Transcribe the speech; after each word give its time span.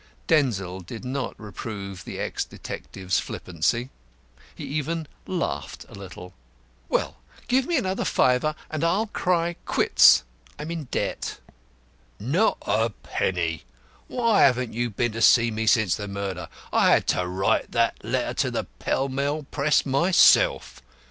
Denzil 0.25 0.79
did 0.79 1.05
not 1.05 1.39
reprove 1.39 2.05
the 2.05 2.17
ex 2.17 2.43
detective's 2.43 3.19
flippancy. 3.19 3.91
He 4.55 4.63
even 4.63 5.07
laughed 5.27 5.85
a 5.89 5.93
little. 5.93 6.33
"Well, 6.89 7.17
give 7.47 7.67
me 7.67 7.77
another 7.77 8.03
fiver, 8.03 8.55
and 8.71 8.83
I'll 8.83 9.05
cry 9.05 9.57
'quits.' 9.67 10.23
I'm 10.57 10.71
in 10.71 10.85
debt." 10.85 11.37
"Not 12.19 12.57
a 12.65 12.89
penny. 12.89 13.61
Why 14.07 14.41
haven't 14.41 14.73
you 14.73 14.89
been 14.89 15.11
to 15.11 15.21
see 15.21 15.51
me 15.51 15.67
since 15.67 15.93
the 15.93 16.07
murder? 16.07 16.49
I 16.73 16.89
had 16.93 17.05
to 17.09 17.27
write 17.27 17.71
that 17.73 18.03
letter 18.03 18.33
to 18.41 18.49
the 18.49 18.63
Pell 18.79 19.07
Mell 19.07 19.43
Press 19.51 19.85
myself. 19.85 20.81